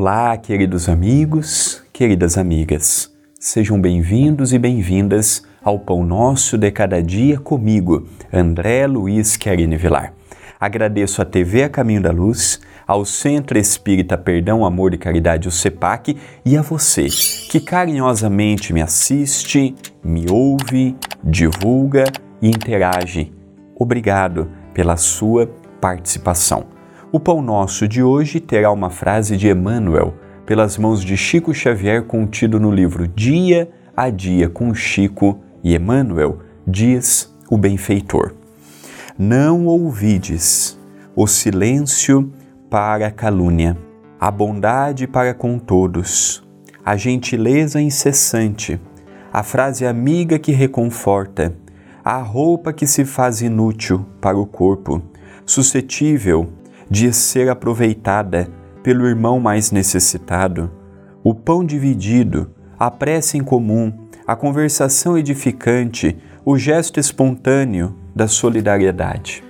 Olá, 0.00 0.36
queridos 0.36 0.88
amigos, 0.88 1.82
queridas 1.92 2.38
amigas. 2.38 3.12
Sejam 3.40 3.80
bem-vindos 3.80 4.52
e 4.52 4.58
bem-vindas 4.58 5.42
ao 5.60 5.76
Pão 5.80 6.06
Nosso 6.06 6.56
de 6.56 6.70
Cada 6.70 7.02
Dia 7.02 7.40
comigo, 7.40 8.06
André 8.32 8.86
Luiz 8.86 9.36
Querine 9.36 9.76
Vilar. 9.76 10.14
Agradeço 10.60 11.20
à 11.20 11.24
TV 11.24 11.64
A 11.64 11.68
Caminho 11.68 12.00
da 12.00 12.12
Luz, 12.12 12.60
ao 12.86 13.04
Centro 13.04 13.58
Espírita 13.58 14.16
Perdão, 14.16 14.64
Amor 14.64 14.94
e 14.94 14.98
Caridade, 14.98 15.48
o 15.48 15.50
CEPAC, 15.50 16.16
e 16.44 16.56
a 16.56 16.62
você, 16.62 17.08
que 17.50 17.58
carinhosamente 17.58 18.72
me 18.72 18.80
assiste, 18.80 19.74
me 20.04 20.26
ouve, 20.30 20.94
divulga 21.24 22.04
e 22.40 22.46
interage. 22.46 23.32
Obrigado 23.74 24.48
pela 24.72 24.96
sua 24.96 25.48
participação. 25.80 26.77
O 27.10 27.18
Pão 27.18 27.40
Nosso 27.40 27.88
de 27.88 28.02
hoje 28.02 28.38
terá 28.38 28.70
uma 28.70 28.90
frase 28.90 29.34
de 29.34 29.48
Emmanuel, 29.48 30.12
pelas 30.44 30.76
mãos 30.76 31.02
de 31.02 31.16
Chico 31.16 31.54
Xavier, 31.54 32.02
contido 32.02 32.60
no 32.60 32.70
livro 32.70 33.08
Dia 33.08 33.70
a 33.96 34.10
Dia 34.10 34.50
com 34.50 34.74
Chico 34.74 35.40
e 35.64 35.74
Emmanuel, 35.74 36.40
diz 36.66 37.34
o 37.50 37.56
benfeitor. 37.56 38.34
Não 39.18 39.64
ouvides 39.64 40.78
o 41.16 41.26
silêncio 41.26 42.30
para 42.68 43.06
a 43.06 43.10
calúnia, 43.10 43.74
a 44.20 44.30
bondade 44.30 45.06
para 45.06 45.32
com 45.32 45.58
todos, 45.58 46.46
a 46.84 46.94
gentileza 46.94 47.80
incessante, 47.80 48.78
a 49.32 49.42
frase 49.42 49.86
amiga 49.86 50.38
que 50.38 50.52
reconforta, 50.52 51.56
a 52.04 52.18
roupa 52.18 52.70
que 52.70 52.86
se 52.86 53.06
faz 53.06 53.40
inútil 53.40 54.04
para 54.20 54.36
o 54.36 54.44
corpo, 54.44 55.00
suscetível 55.46 56.57
de 56.90 57.12
ser 57.12 57.48
aproveitada 57.48 58.48
pelo 58.82 59.06
irmão 59.06 59.38
mais 59.38 59.70
necessitado, 59.70 60.70
o 61.22 61.34
pão 61.34 61.64
dividido, 61.64 62.50
a 62.78 62.90
prece 62.90 63.36
em 63.36 63.42
comum, 63.42 63.92
a 64.26 64.36
conversação 64.36 65.16
edificante, 65.18 66.16
o 66.44 66.56
gesto 66.56 66.98
espontâneo 66.98 67.94
da 68.14 68.28
solidariedade. 68.28 69.44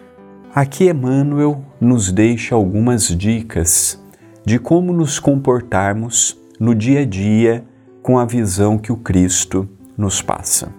Aqui 0.55 0.89
Emmanuel 0.89 1.63
nos 1.81 2.11
deixa 2.11 2.55
algumas 2.55 3.07
dicas 3.09 4.03
de 4.45 4.59
como 4.59 4.93
nos 4.93 5.21
comportarmos 5.21 6.39
no 6.59 6.75
dia 6.75 7.01
a 7.01 7.05
dia 7.05 7.65
com 8.03 8.19
a 8.19 8.25
visão 8.25 8.79
que 8.79 8.91
o 8.91 8.97
Cristo 8.97 9.69
nos 9.97 10.23
passa. 10.23 10.73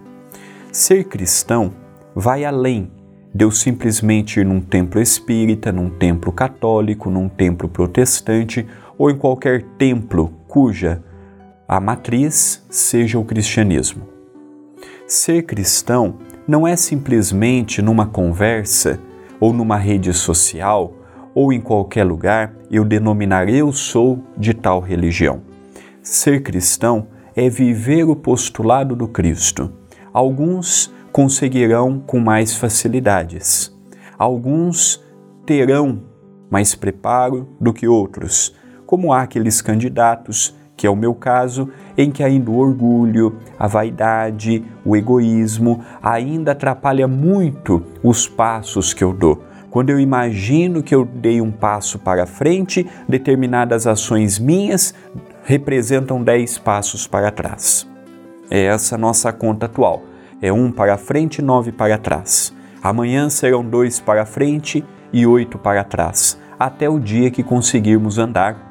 Ser 0.71 1.03
cristão 1.03 1.71
vai 2.15 2.43
além 2.43 2.91
de 3.33 3.45
eu 3.45 3.51
simplesmente 3.51 4.39
ir 4.39 4.45
num 4.45 4.59
templo 4.59 4.99
espírita, 4.99 5.71
num 5.71 5.89
templo 5.89 6.31
católico, 6.31 7.09
num 7.09 7.29
templo 7.29 7.67
protestante 7.69 8.67
ou 8.97 9.09
em 9.09 9.17
qualquer 9.17 9.63
templo 9.77 10.33
cuja 10.47 11.03
a 11.67 11.79
matriz 11.79 12.65
seja 12.69 13.19
o 13.19 13.23
cristianismo. 13.23 14.07
Ser 15.07 15.43
cristão 15.43 16.15
não 16.47 16.67
é 16.67 16.75
simplesmente 16.75 17.81
numa 17.81 18.07
conversa 18.07 18.99
ou 19.39 19.53
numa 19.53 19.77
rede 19.77 20.11
social 20.13 20.93
ou 21.33 21.53
em 21.53 21.61
qualquer 21.61 22.03
lugar 22.03 22.53
eu 22.71 22.83
denominar 22.83 23.47
eu 23.47 23.71
sou 23.71 24.23
de 24.35 24.53
tal 24.53 24.79
religião. 24.79 25.41
Ser 26.01 26.41
cristão 26.41 27.07
é 27.35 27.49
viver 27.49 28.03
o 28.03 28.15
postulado 28.15 28.95
do 28.95 29.07
Cristo. 29.07 29.71
Alguns 30.11 30.91
conseguirão 31.11 31.99
com 31.99 32.19
mais 32.19 32.55
facilidades, 32.55 33.75
alguns 34.17 35.03
terão 35.45 36.03
mais 36.49 36.75
preparo 36.75 37.47
do 37.59 37.73
que 37.73 37.87
outros, 37.87 38.55
como 38.85 39.13
há 39.13 39.21
aqueles 39.21 39.61
candidatos 39.61 40.57
que 40.79 40.87
é 40.87 40.89
o 40.89 40.95
meu 40.95 41.13
caso, 41.13 41.69
em 41.97 42.09
que 42.09 42.23
ainda 42.23 42.49
o 42.49 42.57
orgulho, 42.57 43.37
a 43.59 43.67
vaidade, 43.67 44.63
o 44.85 44.95
egoísmo 44.95 45.83
ainda 46.01 46.53
atrapalha 46.53 47.05
muito 47.05 47.83
os 48.01 48.29
passos 48.29 48.93
que 48.93 49.03
eu 49.03 49.11
dou. 49.11 49.43
Quando 49.69 49.89
eu 49.89 49.99
imagino 49.99 50.81
que 50.81 50.95
eu 50.95 51.03
dei 51.03 51.41
um 51.41 51.51
passo 51.51 51.99
para 51.99 52.25
frente, 52.25 52.89
determinadas 53.09 53.85
ações 53.85 54.39
minhas 54.39 54.93
representam 55.43 56.23
dez 56.23 56.57
passos 56.57 57.05
para 57.05 57.29
trás. 57.29 57.85
É 58.49 58.63
essa 58.63 58.97
nossa 58.97 59.33
conta 59.33 59.65
atual. 59.65 60.01
É 60.41 60.53
um 60.53 60.71
para 60.71 60.97
frente, 60.97 61.41
nove 61.41 61.71
para 61.71 61.97
trás. 61.97 62.53
Amanhã 62.81 63.29
serão 63.29 63.63
dois 63.63 63.99
para 63.99 64.25
frente 64.25 64.85
e 65.11 65.25
oito 65.25 65.57
para 65.57 65.83
trás, 65.83 66.39
até 66.57 66.89
o 66.89 66.99
dia 66.99 67.29
que 67.29 67.43
conseguirmos 67.43 68.17
andar 68.17 68.69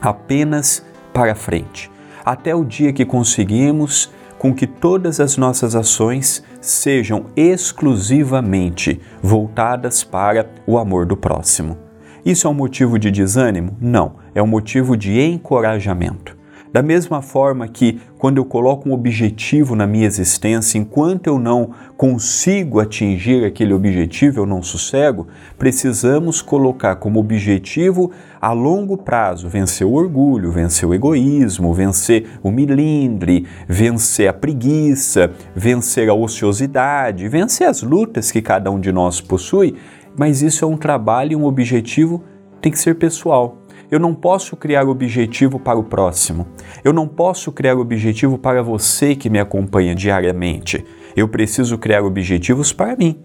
apenas 0.00 0.84
para 1.12 1.34
frente, 1.34 1.90
até 2.24 2.54
o 2.54 2.64
dia 2.64 2.92
que 2.92 3.04
conseguimos 3.04 4.12
com 4.38 4.54
que 4.54 4.66
todas 4.66 5.18
as 5.18 5.36
nossas 5.36 5.74
ações 5.74 6.44
sejam 6.60 7.26
exclusivamente 7.34 9.00
voltadas 9.20 10.04
para 10.04 10.48
o 10.66 10.78
amor 10.78 11.06
do 11.06 11.16
próximo. 11.16 11.76
Isso 12.24 12.46
é 12.46 12.50
um 12.50 12.54
motivo 12.54 12.98
de 12.98 13.10
desânimo? 13.10 13.76
Não, 13.80 14.16
é 14.34 14.42
um 14.42 14.46
motivo 14.46 14.96
de 14.96 15.20
encorajamento. 15.20 16.37
Da 16.72 16.82
mesma 16.82 17.22
forma 17.22 17.66
que, 17.66 17.98
quando 18.18 18.36
eu 18.36 18.44
coloco 18.44 18.88
um 18.88 18.92
objetivo 18.92 19.74
na 19.74 19.86
minha 19.86 20.06
existência, 20.06 20.78
enquanto 20.78 21.26
eu 21.26 21.38
não 21.38 21.70
consigo 21.96 22.78
atingir 22.78 23.44
aquele 23.44 23.72
objetivo, 23.72 24.40
eu 24.40 24.46
não 24.46 24.62
sossego, 24.62 25.26
precisamos 25.58 26.42
colocar 26.42 26.96
como 26.96 27.18
objetivo 27.18 28.10
a 28.40 28.52
longo 28.52 28.96
prazo 28.96 29.48
vencer 29.48 29.86
o 29.86 29.94
orgulho, 29.94 30.52
vencer 30.52 30.88
o 30.88 30.94
egoísmo, 30.94 31.72
vencer 31.72 32.26
o 32.42 32.50
milindre, 32.50 33.46
vencer 33.66 34.28
a 34.28 34.32
preguiça, 34.32 35.32
vencer 35.54 36.08
a 36.08 36.14
ociosidade, 36.14 37.28
vencer 37.28 37.66
as 37.66 37.82
lutas 37.82 38.30
que 38.30 38.42
cada 38.42 38.70
um 38.70 38.78
de 38.78 38.92
nós 38.92 39.20
possui, 39.20 39.74
mas 40.16 40.42
isso 40.42 40.64
é 40.64 40.68
um 40.68 40.76
trabalho 40.76 41.32
e 41.32 41.36
um 41.36 41.44
objetivo 41.44 42.22
tem 42.60 42.70
que 42.70 42.78
ser 42.78 42.96
pessoal. 42.96 43.58
Eu 43.90 43.98
não 43.98 44.14
posso 44.14 44.56
criar 44.56 44.88
objetivo 44.88 45.58
para 45.58 45.78
o 45.78 45.84
próximo. 45.84 46.46
Eu 46.84 46.92
não 46.92 47.08
posso 47.08 47.50
criar 47.52 47.76
objetivo 47.76 48.38
para 48.38 48.62
você 48.62 49.14
que 49.14 49.30
me 49.30 49.38
acompanha 49.38 49.94
diariamente. 49.94 50.84
Eu 51.16 51.28
preciso 51.28 51.78
criar 51.78 52.02
objetivos 52.02 52.72
para 52.72 52.96
mim. 52.96 53.18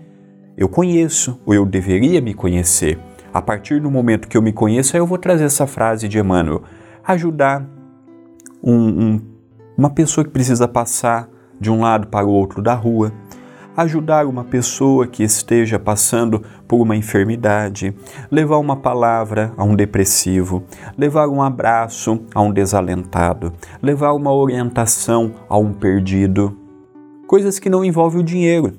Eu 0.55 0.69
conheço, 0.69 1.39
ou 1.45 1.53
eu 1.53 1.65
deveria 1.65 2.21
me 2.21 2.33
conhecer. 2.33 2.97
A 3.33 3.41
partir 3.41 3.81
do 3.81 3.89
momento 3.89 4.27
que 4.27 4.37
eu 4.37 4.41
me 4.41 4.53
conheço, 4.53 4.95
eu 4.95 5.07
vou 5.07 5.17
trazer 5.17 5.45
essa 5.45 5.65
frase 5.65 6.07
de 6.07 6.19
Emmanuel: 6.19 6.63
ajudar 7.03 7.67
um, 8.63 8.73
um, 8.73 9.21
uma 9.77 9.89
pessoa 9.89 10.23
que 10.23 10.31
precisa 10.31 10.67
passar 10.67 11.27
de 11.59 11.71
um 11.71 11.81
lado 11.81 12.07
para 12.07 12.25
o 12.25 12.31
outro 12.31 12.61
da 12.61 12.73
rua, 12.73 13.11
ajudar 13.75 14.25
uma 14.25 14.43
pessoa 14.43 15.07
que 15.07 15.23
esteja 15.23 15.79
passando 15.79 16.43
por 16.67 16.81
uma 16.81 16.95
enfermidade, 16.95 17.93
levar 18.31 18.57
uma 18.57 18.75
palavra 18.75 19.51
a 19.57 19.63
um 19.63 19.75
depressivo, 19.75 20.63
levar 20.97 21.27
um 21.27 21.41
abraço 21.41 22.21
a 22.33 22.41
um 22.41 22.51
desalentado, 22.51 23.53
levar 23.81 24.13
uma 24.13 24.33
orientação 24.33 25.33
a 25.49 25.57
um 25.57 25.73
perdido. 25.73 26.57
Coisas 27.27 27.59
que 27.59 27.69
não 27.69 27.83
envolvem 27.83 28.21
o 28.21 28.25
dinheiro. 28.25 28.73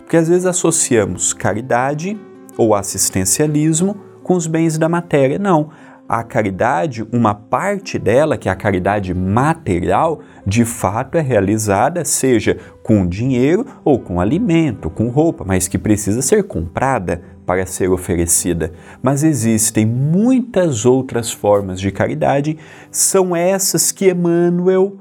Porque 0.00 0.16
às 0.16 0.28
vezes 0.28 0.46
associamos 0.46 1.34
caridade 1.34 2.18
ou 2.56 2.74
assistencialismo 2.74 3.96
com 4.22 4.34
os 4.34 4.46
bens 4.46 4.78
da 4.78 4.88
matéria. 4.88 5.38
Não 5.38 5.70
a 6.08 6.22
caridade, 6.22 7.06
uma 7.12 7.34
parte 7.34 7.98
dela, 7.98 8.38
que 8.38 8.48
é 8.48 8.52
a 8.52 8.56
caridade 8.56 9.12
material, 9.12 10.20
de 10.46 10.64
fato 10.64 11.18
é 11.18 11.20
realizada, 11.20 12.02
seja 12.04 12.56
com 12.82 13.06
dinheiro 13.06 13.66
ou 13.84 13.98
com 13.98 14.18
alimento, 14.18 14.88
com 14.88 15.08
roupa, 15.08 15.44
mas 15.46 15.68
que 15.68 15.76
precisa 15.76 16.22
ser 16.22 16.44
comprada 16.44 17.20
para 17.44 17.66
ser 17.66 17.90
oferecida. 17.90 18.72
Mas 19.02 19.22
existem 19.22 19.84
muitas 19.84 20.86
outras 20.86 21.30
formas 21.30 21.78
de 21.78 21.90
caridade, 21.90 22.56
são 22.90 23.36
essas 23.36 23.92
que 23.92 24.10
Emmanuel 24.10 24.96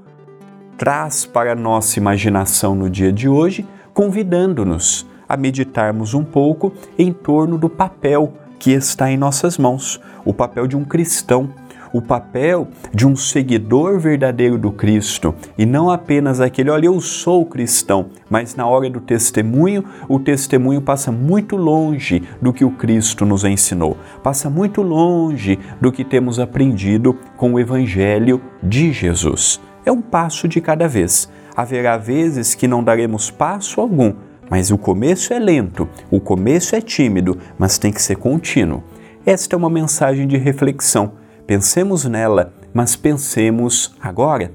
traz 0.77 1.25
para 1.25 1.53
a 1.53 1.56
nossa 1.56 1.98
imaginação 1.98 2.75
no 2.75 2.89
dia 2.89 3.13
de 3.13 3.30
hoje, 3.30 3.65
convidando-nos 3.94 5.07
a 5.27 5.38
meditarmos 5.38 6.13
um 6.13 6.24
pouco 6.24 6.74
em 7.00 7.13
torno 7.13 7.57
do 7.57 7.69
papel 7.69 8.33
que 8.59 8.71
está 8.71 9.12
em 9.12 9.18
nossas 9.18 9.57
mãos, 9.57 10.00
o 10.25 10.33
papel 10.33 10.68
de 10.68 10.75
um 10.75 10.83
cristão, 10.83 11.50
o 11.92 12.01
papel 12.01 12.68
de 12.94 13.07
um 13.07 13.15
seguidor 13.15 14.00
verdadeiro 14.00 14.57
do 14.57 14.71
Cristo 14.71 15.33
e 15.57 15.65
não 15.65 15.89
apenas 15.89 16.39
aquele, 16.39 16.69
olha, 16.69 16.88
eu 16.88 17.00
sou 17.01 17.45
cristão, 17.45 18.07
mas 18.30 18.56
na 18.56 18.65
hora 18.68 18.89
do 18.89 19.00
testemunho, 19.00 19.83
o 20.07 20.19
testemunho 20.19 20.81
passa 20.81 21.12
muito 21.12 21.56
longe 21.56 22.24
do 22.42 22.54
que 22.54 22.65
o 22.65 22.71
Cristo 22.71 23.25
nos 23.25 23.44
ensinou, 23.44 23.98
passa 24.21 24.50
muito 24.50 24.81
longe 24.81 25.57
do 25.80 25.92
que 25.92 26.03
temos 26.03 26.39
aprendido 26.39 27.18
com 27.36 27.53
o 27.53 27.60
Evangelho 27.60 28.42
de 28.62 28.92
Jesus. 28.92 29.60
É 29.86 29.92
um 29.92 30.01
passo 30.01 30.48
de 30.48 30.60
cada 30.60 30.88
vez. 30.88 31.30
Haverá 31.56 31.98
vezes 31.98 32.53
que 32.53 32.68
não 32.68 32.83
daremos 32.83 33.31
passo 33.31 33.81
algum, 33.81 34.13
mas 34.50 34.72
o 34.72 34.78
começo 34.78 35.34
é 35.34 35.40
lento, 35.40 35.88
o 36.10 36.20
começo 36.20 36.76
é 36.76 36.82
tímido, 36.82 37.38
mas 37.58 37.78
tem 37.78 37.92
que 37.92 38.02
ser 38.02 38.18
contínuo. 38.18 38.84
Esta 39.26 39.56
é 39.56 39.58
uma 39.58 39.70
mensagem 39.70 40.28
de 40.28 40.38
reflexão 40.38 41.12
Pensemos 41.48 42.04
nela, 42.04 42.54
mas 42.74 42.98
pensemos 42.98 43.96
agora. 44.02 44.52